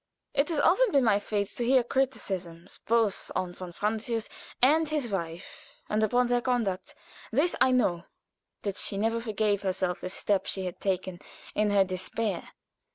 It 0.33 0.49
has 0.49 0.59
often 0.59 0.91
been 0.91 1.03
my 1.03 1.19
fate 1.19 1.49
to 1.49 1.63
hear 1.63 1.83
criticisms 1.83 2.79
both 2.87 3.29
on 3.35 3.53
von 3.53 3.71
Francius 3.71 4.29
and 4.59 4.89
his 4.89 5.09
wife, 5.11 5.69
and 5.89 6.01
upon 6.01 6.25
their 6.25 6.41
conduct. 6.41 6.95
This 7.31 7.55
I 7.61 7.69
know, 7.69 8.05
that 8.63 8.79
she 8.79 8.97
never 8.97 9.21
forgave 9.21 9.61
herself 9.61 10.01
the 10.01 10.09
step 10.09 10.47
she 10.47 10.65
had 10.65 10.79
taken 10.81 11.19
in 11.53 11.69
her 11.69 11.83
despair. 11.83 12.49